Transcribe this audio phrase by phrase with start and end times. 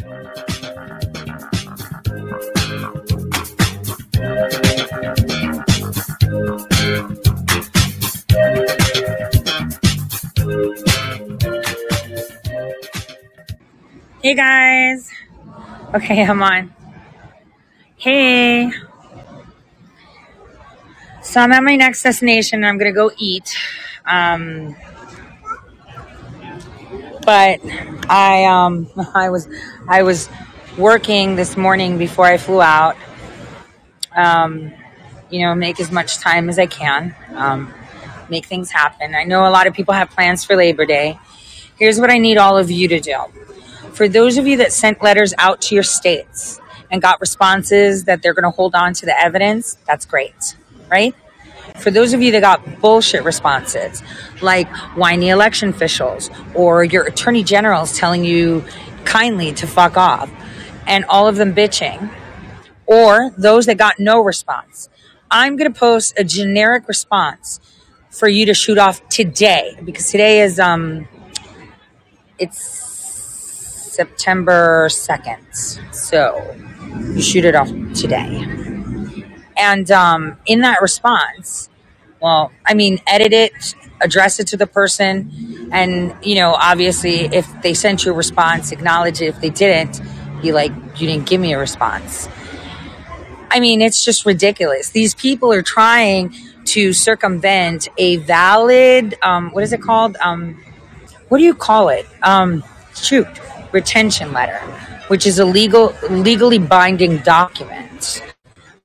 [0.00, 0.06] Hey
[14.34, 15.10] guys.
[15.94, 16.72] Okay, I'm on.
[17.98, 18.70] Hey.
[21.22, 22.64] So I'm at my next destination.
[22.64, 23.54] I'm gonna go eat.
[24.06, 24.74] Um,
[27.24, 27.60] but
[28.08, 29.48] I um I was
[29.88, 30.28] I was
[30.78, 32.96] working this morning before I flew out.
[34.16, 34.72] Um,
[35.30, 37.14] you know, make as much time as I can.
[37.34, 37.72] Um,
[38.28, 39.14] make things happen.
[39.14, 41.18] I know a lot of people have plans for Labor Day.
[41.78, 43.16] Here's what I need all of you to do.
[43.92, 46.60] For those of you that sent letters out to your states
[46.90, 50.56] and got responses that they're going to hold on to the evidence, that's great,
[50.90, 51.14] right?
[51.80, 54.02] For those of you that got bullshit responses,
[54.42, 58.64] like whiny election officials or your attorney generals telling you
[59.04, 60.30] kindly to fuck off,
[60.86, 62.10] and all of them bitching,
[62.86, 64.88] or those that got no response,
[65.30, 67.60] I'm going to post a generic response
[68.10, 71.06] for you to shoot off today because today is um
[72.38, 72.90] it's
[74.00, 75.94] September 2nd.
[75.94, 76.56] So
[77.14, 78.46] you shoot it off today.
[79.56, 81.68] And um, in that response,
[82.20, 87.46] well, I mean, edit it, address it to the person, and you know, obviously, if
[87.62, 89.26] they sent you a response, acknowledge it.
[89.26, 90.00] If they didn't,
[90.40, 92.28] be like, you didn't give me a response.
[93.50, 94.90] I mean, it's just ridiculous.
[94.90, 96.34] These people are trying
[96.66, 100.16] to circumvent a valid, um, what is it called?
[100.22, 100.62] Um,
[101.28, 102.06] what do you call it?
[102.22, 102.62] Um,
[102.94, 103.26] shoot,
[103.72, 104.58] retention letter,
[105.08, 108.22] which is a legal, legally binding document.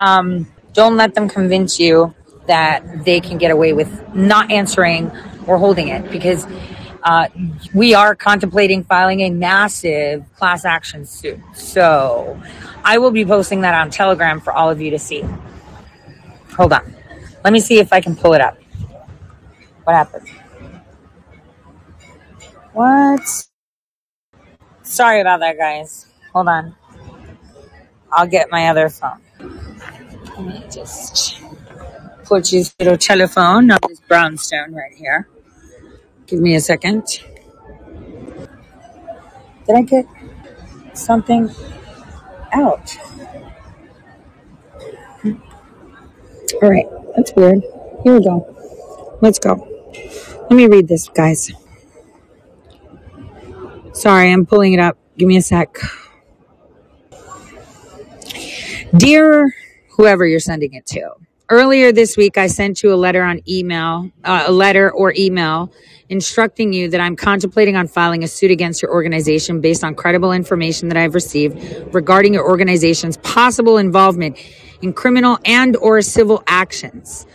[0.00, 2.14] Um, don't let them convince you
[2.46, 5.10] that they can get away with not answering
[5.46, 6.46] or holding it because
[7.02, 7.28] uh,
[7.74, 11.38] we are contemplating filing a massive class action suit.
[11.54, 12.40] So
[12.84, 15.24] I will be posting that on Telegram for all of you to see.
[16.56, 16.94] Hold on.
[17.44, 18.58] Let me see if I can pull it up.
[19.84, 20.28] What happened?
[22.72, 23.20] What?
[24.82, 26.06] Sorry about that, guys.
[26.32, 26.74] Hold on.
[28.10, 29.20] I'll get my other phone.
[29.40, 31.33] Let me just
[32.26, 32.40] through
[32.78, 35.28] the telephone on this brownstone right here.
[36.26, 37.04] Give me a second.
[39.66, 40.06] Did I get
[40.94, 41.50] something
[42.52, 42.96] out?
[46.62, 46.86] All right,
[47.16, 47.62] that's weird.
[48.02, 49.16] Here we go.
[49.20, 49.68] Let's go.
[50.50, 51.50] Let me read this, guys.
[53.92, 54.98] Sorry, I'm pulling it up.
[55.16, 55.78] Give me a sec.
[58.96, 59.54] Dear
[59.90, 61.10] whoever you're sending it to,
[61.50, 65.72] earlier this week I sent you a letter on email, uh, a letter or email
[66.08, 70.32] instructing you that I'm contemplating on filing a suit against your organization based on credible
[70.32, 74.38] information that I've received regarding your organization's possible involvement
[74.82, 77.26] in criminal and or civil actions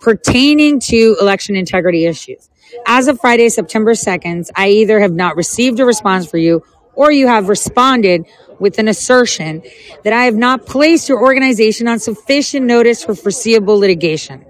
[0.00, 2.50] pertaining to election integrity issues.
[2.86, 6.62] As of Friday, September 2nd, I either have not received a response for you
[6.98, 8.26] or you have responded
[8.58, 9.62] with an assertion
[10.02, 14.44] that I have not placed your organization on sufficient notice for foreseeable litigation.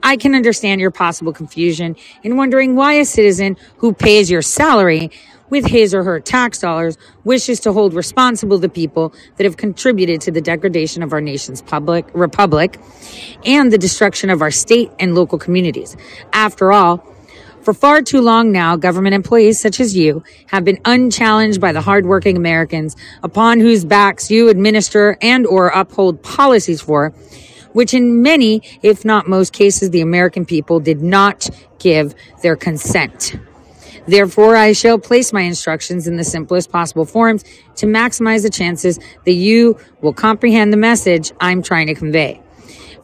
[0.00, 5.10] I can understand your possible confusion in wondering why a citizen who pays your salary
[5.50, 10.20] with his or her tax dollars wishes to hold responsible the people that have contributed
[10.20, 12.78] to the degradation of our nation's public republic
[13.44, 15.96] and the destruction of our state and local communities.
[16.32, 17.04] After all,
[17.62, 21.80] for far too long now, government employees such as you have been unchallenged by the
[21.80, 27.10] hardworking Americans upon whose backs you administer and or uphold policies for,
[27.72, 33.36] which in many, if not most cases, the American people did not give their consent.
[34.06, 37.44] Therefore, I shall place my instructions in the simplest possible forms
[37.76, 42.41] to maximize the chances that you will comprehend the message I'm trying to convey.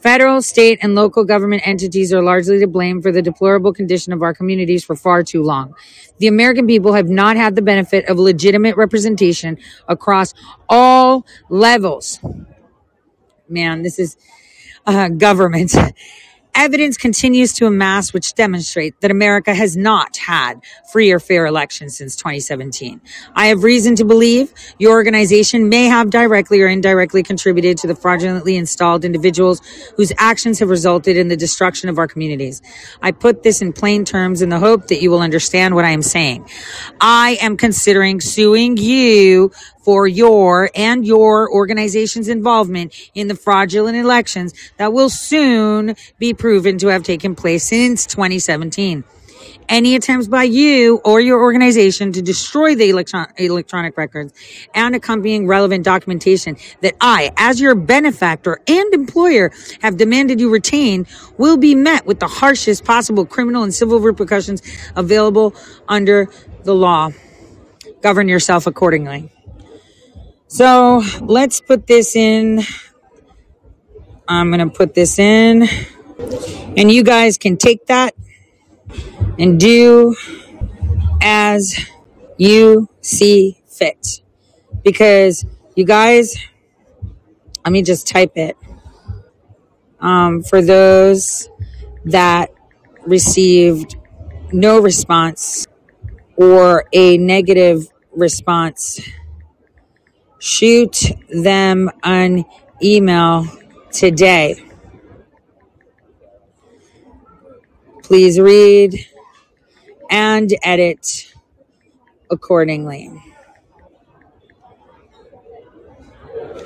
[0.01, 4.23] Federal, state, and local government entities are largely to blame for the deplorable condition of
[4.23, 5.75] our communities for far too long.
[6.19, 9.59] The American people have not had the benefit of legitimate representation
[9.89, 10.35] across
[10.69, 12.21] all levels.
[13.49, 14.17] Man, this is
[14.87, 15.75] uh, government.
[16.59, 20.61] Evidence continues to amass which demonstrate that America has not had
[20.93, 23.01] free or fair elections since 2017.
[23.37, 27.95] I have reason to believe your organization may have directly or indirectly contributed to the
[27.95, 29.63] fraudulently installed individuals
[29.97, 32.61] whose actions have resulted in the destruction of our communities.
[33.03, 35.91] I put this in plain terms in the hope that you will understand what I
[35.91, 36.45] am saying.
[37.01, 39.53] I am considering suing you
[39.89, 46.77] for your and your organization's involvement in the fraudulent elections that will soon be proven
[46.77, 49.03] to have taken place since 2017.
[49.67, 54.35] Any attempts by you or your organization to destroy the electron- electronic records
[54.75, 61.07] and accompanying relevant documentation that I, as your benefactor and employer, have demanded you retain
[61.39, 64.61] will be met with the harshest possible criminal and civil repercussions
[64.97, 65.55] available
[65.89, 66.29] under
[66.65, 67.09] the law.
[68.03, 69.33] Govern yourself accordingly.
[70.51, 72.63] So let's put this in.
[74.27, 75.69] I'm going to put this in.
[76.75, 78.15] And you guys can take that
[79.39, 80.17] and do
[81.21, 81.79] as
[82.39, 84.23] you see fit.
[84.83, 85.45] Because
[85.77, 86.39] you guys,
[87.63, 88.57] let me just type it.
[90.01, 91.51] Um, for those
[92.07, 92.55] that
[93.05, 93.97] received
[94.51, 95.67] no response
[96.37, 98.99] or a negative response,
[100.39, 102.45] shoot them an
[102.83, 103.47] email
[103.93, 104.63] today.
[108.03, 108.95] Please read
[110.11, 111.35] and edit
[112.31, 113.11] accordingly.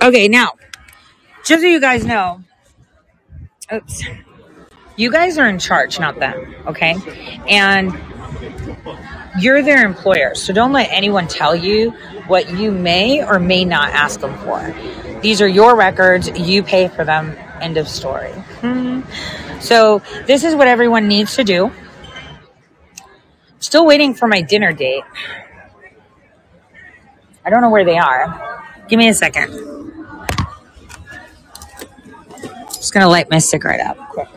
[0.01, 0.53] Okay, now,
[1.45, 2.43] just so you guys know,
[3.73, 4.03] oops,
[4.97, 6.97] you guys are in charge, not them, okay?
[7.49, 7.93] And
[9.39, 11.91] you're their employer, so don't let anyone tell you
[12.27, 14.75] what you may or may not ask them for.
[15.23, 18.33] These are your records, you pay for them, end of story.
[18.61, 19.03] Hmm.
[19.61, 21.71] So, this is what everyone needs to do.
[23.61, 25.05] Still waiting for my dinner date.
[27.45, 28.65] I don't know where they are.
[28.89, 29.53] Give me a second.
[32.75, 34.29] Just gonna light my cigarette up quick.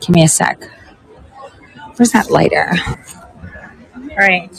[0.00, 0.70] Give me a sec.
[1.96, 2.72] Where's that lighter?
[3.96, 4.50] All right.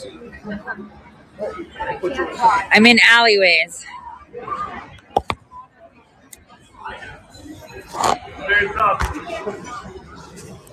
[2.72, 3.86] I'm in alleyways.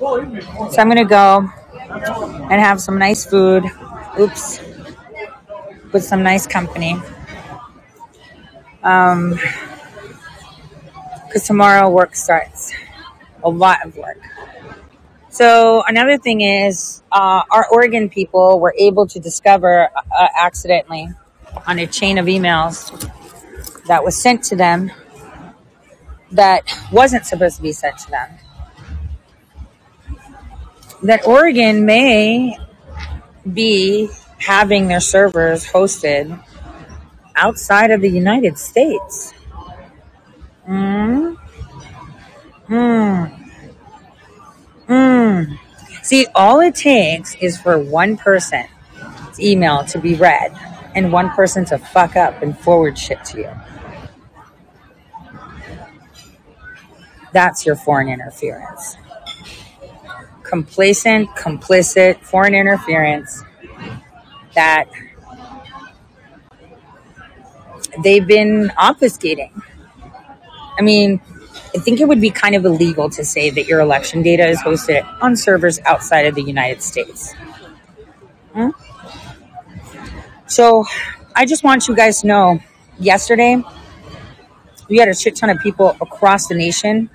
[0.01, 1.49] So I'm gonna go
[2.51, 3.65] and have some nice food.
[4.19, 4.61] Oops.
[5.93, 7.01] With some nice company.
[8.83, 9.39] Um,
[11.27, 12.73] because tomorrow work starts.
[13.43, 14.19] A lot of work.
[15.35, 21.09] So another thing is, uh, our Oregon people were able to discover uh, accidentally
[21.67, 22.93] on a chain of emails
[23.89, 24.93] that was sent to them
[26.31, 28.31] that wasn't supposed to be sent to them.
[31.03, 32.57] That Oregon may
[33.53, 34.09] be
[34.39, 36.41] having their servers hosted
[37.35, 39.35] outside of the United States.
[40.69, 41.37] Mm.
[42.69, 43.44] Mm.
[46.05, 48.69] See, all it takes is for one person's
[49.41, 50.55] email to be read
[50.95, 53.51] and one person to fuck up and forward shit to you.
[57.33, 58.99] That's your foreign interference.
[60.43, 63.43] Complacent, complicit foreign interference
[64.55, 64.85] that
[68.03, 69.59] they've been obfuscating.
[70.79, 71.23] I mean,
[71.75, 74.61] I think it would be kind of illegal to say that your election data is
[74.61, 77.35] hosted on servers outside of the United States.
[78.53, 78.71] Hmm?
[80.47, 80.85] So
[81.35, 82.61] I just want you guys to know
[83.01, 83.61] yesterday,
[84.89, 87.11] we had a shit ton of people across the nation,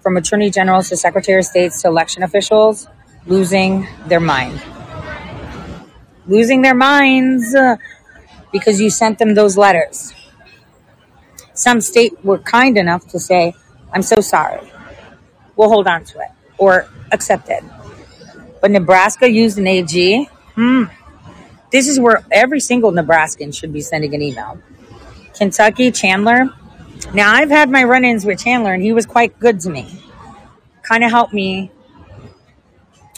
[0.00, 2.86] from attorney generals to secretary of states to election officials,
[3.26, 4.62] losing their mind.
[6.26, 7.76] Losing their minds uh,
[8.52, 10.14] because you sent them those letters.
[11.60, 13.52] Some state were kind enough to say,
[13.92, 14.72] I'm so sorry.
[15.56, 17.62] We'll hold on to it or accept it.
[18.62, 20.24] But Nebraska used an AG.
[20.54, 20.84] Hmm.
[21.70, 24.58] This is where every single Nebraskan should be sending an email.
[25.36, 26.48] Kentucky, Chandler.
[27.12, 29.86] Now, I've had my run ins with Chandler, and he was quite good to me.
[30.80, 31.70] Kind of helped me.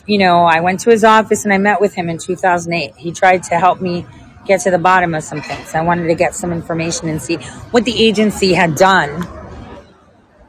[0.05, 2.97] You know, I went to his office and I met with him in 2008.
[2.97, 4.05] He tried to help me
[4.47, 5.75] get to the bottom of some things.
[5.75, 7.37] I wanted to get some information and see
[7.71, 9.27] what the agency had done.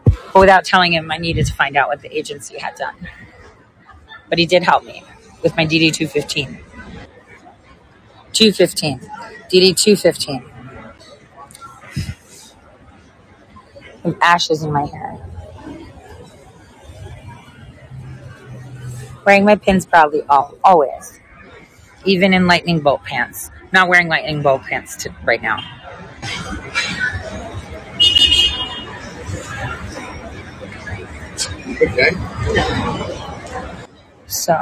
[0.05, 2.95] But without telling him, I needed to find out what the agency had done.
[4.29, 5.03] But he did help me
[5.43, 6.59] with my DD 215.
[8.33, 9.00] 215.
[9.51, 10.43] DD 215.
[14.01, 15.17] Some ashes in my hair.
[19.25, 21.19] Wearing my pins proudly, all, always.
[22.03, 23.51] Even in lightning bolt pants.
[23.74, 25.60] Not wearing lightning bolt pants to, right now.
[31.82, 32.12] Okay.
[34.27, 34.56] So,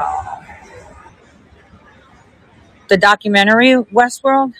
[2.88, 4.54] the documentary Westworld.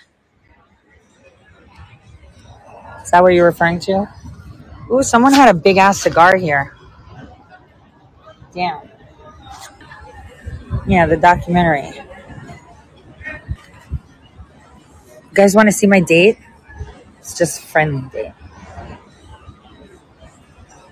[3.04, 4.08] Is that what you're referring to?
[4.92, 6.76] Ooh, someone had a big ass cigar here.
[8.54, 8.82] Damn.
[10.86, 11.92] Yeah, the documentary.
[15.32, 16.38] You guys want to see my date?
[17.20, 18.34] It's just friendly date.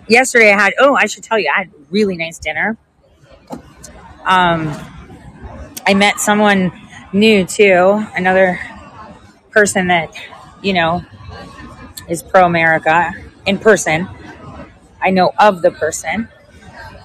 [0.07, 2.77] Yesterday I had, oh, I should tell you, I had really nice dinner.
[4.25, 4.73] Um,
[5.85, 6.71] I met someone
[7.11, 8.57] new too, another
[9.51, 10.15] person that,
[10.61, 11.03] you know,
[12.07, 13.11] is pro America
[13.45, 14.07] in person.
[15.01, 16.29] I know of the person.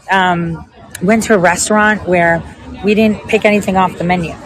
[0.09, 0.71] Um,
[1.03, 2.43] went to a restaurant where
[2.85, 4.37] we didn't pick anything off the menu.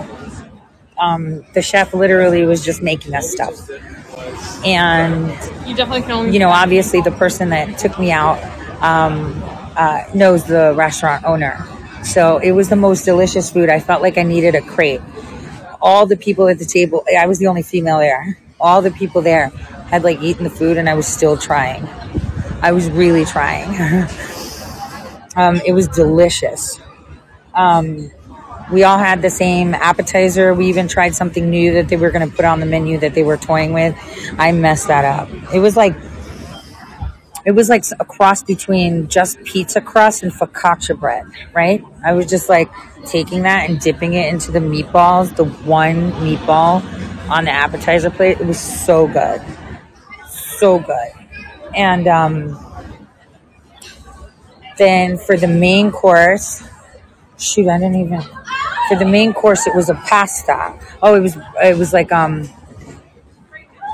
[1.01, 3.69] Um, the chef literally was just making us stuff.
[4.65, 5.29] And,
[5.67, 6.33] You definitely can only.
[6.33, 8.43] you know, obviously the person that took me out
[8.83, 9.41] um,
[9.77, 11.57] uh, knows the restaurant owner.
[12.03, 13.69] So it was the most delicious food.
[13.69, 15.01] I felt like I needed a crate.
[15.81, 18.39] All the people at the table, I was the only female there.
[18.61, 19.49] All the people there
[19.91, 21.87] had like eaten the food and I was still trying.
[22.61, 23.69] I was really trying.
[25.37, 26.81] um, it was delicious.
[27.55, 28.11] Um,
[28.71, 30.55] we all had the same appetizer.
[30.55, 33.15] We even tried something new that they were going to put on the menu that
[33.15, 33.97] they were toying with.
[34.39, 35.29] I messed that up.
[35.55, 35.95] It was like
[37.45, 41.83] it was like a cross between just pizza crust and focaccia bread, right?
[42.05, 42.71] I was just like
[43.07, 46.83] taking that and dipping it into the meatballs, the one meatball
[47.31, 48.39] on the appetizer plate.
[48.39, 49.41] It was so good.
[50.29, 51.13] So good.
[51.75, 52.59] And um,
[54.77, 56.63] then for the main course,
[57.39, 58.23] shoot, I didn't even.
[58.89, 60.79] For the main course, it was a pasta.
[61.03, 62.49] Oh, it was it was like um,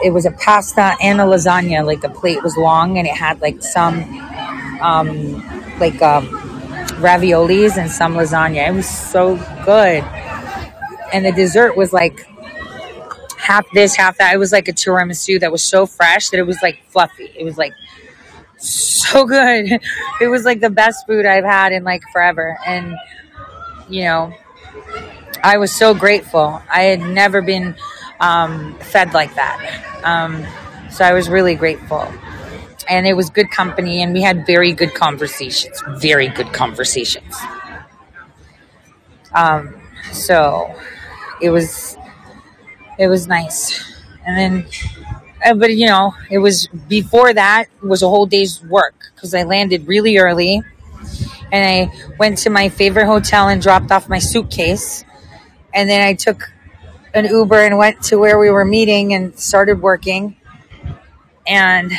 [0.04, 1.84] it was a pasta and a lasagna.
[1.84, 4.02] Like the plate was long and it had like some
[4.80, 5.34] um,
[5.78, 6.28] like um,
[7.00, 8.68] raviolis and some lasagna.
[8.68, 10.04] It was so good.
[11.12, 12.26] And the dessert was like
[13.38, 14.34] half this, half that.
[14.34, 17.32] It was like a tiramisu that was so fresh that it was like fluffy.
[17.38, 17.72] It was like
[18.58, 19.80] so good.
[20.20, 22.58] It was like the best food I've had in like forever.
[22.66, 22.96] And
[23.88, 24.34] you know,
[25.42, 26.62] I was so grateful.
[26.70, 27.76] I had never been
[28.20, 30.00] um, fed like that.
[30.04, 30.46] Um,
[30.90, 32.10] so I was really grateful.
[32.88, 35.82] And it was good company, and we had very good conversations.
[35.98, 37.34] Very good conversations.
[39.34, 39.74] Um,
[40.12, 40.74] so
[41.40, 41.96] it was
[42.98, 43.92] it was nice.
[44.26, 44.66] And then,
[45.44, 49.42] uh, but you know, it was before that was a whole day's work because I
[49.42, 50.62] landed really early,
[51.54, 55.04] and I went to my favorite hotel and dropped off my suitcase,
[55.72, 56.50] and then I took
[57.14, 60.36] an Uber and went to where we were meeting and started working.
[61.46, 61.92] And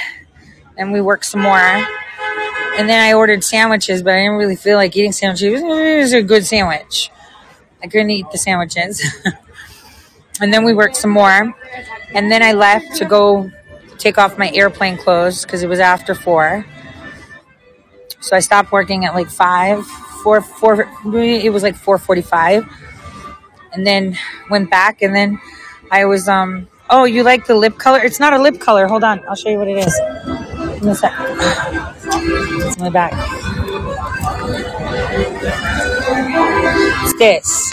[0.75, 1.57] then we worked some more.
[1.57, 5.61] And then I ordered sandwiches, but I didn't really feel like eating sandwiches.
[5.61, 7.09] It was a good sandwich.
[7.81, 9.01] I couldn't eat the sandwiches.
[10.41, 11.55] and then we worked some more.
[12.13, 13.49] And then I left to go
[13.99, 16.65] take off my airplane clothes because it was after four.
[18.21, 20.89] So I stopped working at like five, four, four.
[21.13, 22.65] It was like four forty-five
[23.75, 24.17] and then
[24.49, 25.39] went back and then
[25.91, 27.99] I was um oh you like the lip color?
[27.99, 28.87] It's not a lip color.
[28.87, 29.99] Hold on, I'll show you what it is.
[30.81, 31.13] Me a sec.
[32.65, 33.13] It's my back.
[37.03, 37.71] It's this.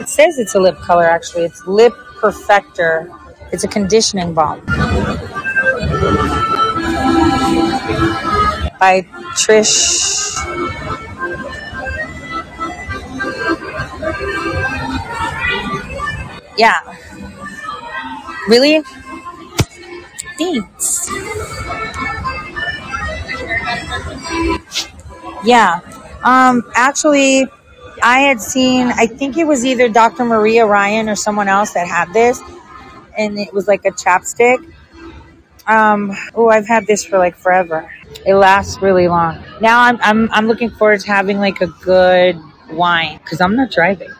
[0.00, 1.44] It says it's a lip color actually.
[1.44, 3.08] It's lip perfector.
[3.52, 4.62] It's a conditioning balm.
[8.84, 9.00] By
[9.32, 10.36] Trish
[16.58, 16.80] Yeah.
[18.46, 18.82] Really?
[20.38, 21.10] Thanks.
[25.44, 25.80] Yeah.
[26.22, 27.46] Um, actually,
[28.02, 30.26] I had seen, I think it was either Dr.
[30.26, 32.38] Maria Ryan or someone else that had this,
[33.16, 34.58] and it was like a chapstick.
[35.66, 37.90] Um, oh, I've had this for like forever.
[38.26, 39.42] It lasts really long.
[39.60, 42.38] Now I'm, I'm, I'm looking forward to having like a good
[42.70, 44.10] wine because I'm not driving,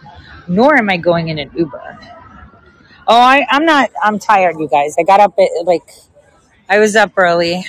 [0.48, 1.98] nor am I going in an Uber.
[3.06, 3.90] Oh, I, I'm not.
[4.02, 4.96] I'm tired, you guys.
[4.98, 5.82] I got up at like,
[6.68, 7.64] I was up early,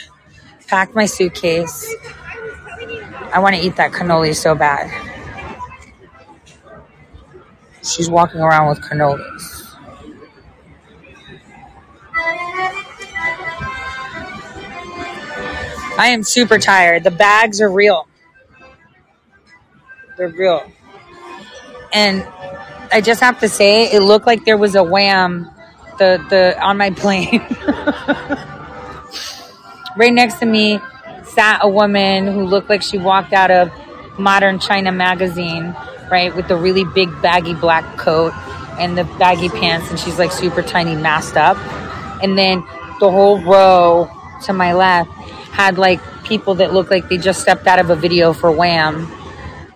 [0.67, 1.93] packed my suitcase.
[3.33, 4.89] I want to eat that cannoli so bad.
[7.83, 9.64] She's walking around with cannolis.
[15.97, 17.03] I am super tired.
[17.03, 18.07] The bags are real.
[20.17, 20.69] They're real.
[21.93, 22.27] And
[22.91, 25.49] I just have to say, it looked like there was a wham
[25.97, 27.39] the the on my plane.
[29.95, 30.79] right next to me
[31.23, 33.71] sat a woman who looked like she walked out of
[34.17, 35.75] Modern China magazine,
[36.09, 38.33] right, with the really big baggy black coat
[38.79, 41.57] and the baggy pants, and she's like super tiny, masked up.
[42.23, 42.61] And then
[42.99, 44.09] the whole row
[44.43, 45.11] to my left
[45.55, 49.09] had like people that looked like they just stepped out of a video for Wham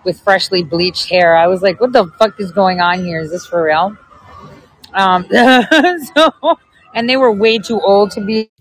[0.03, 1.37] with freshly bleached hair.
[1.37, 3.21] I was like, what the fuck is going on here?
[3.21, 3.95] Is this for real?
[4.93, 5.25] Um,
[6.15, 6.57] so,
[6.93, 8.51] and they were way too old to be.